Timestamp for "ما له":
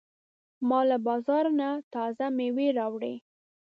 0.67-0.97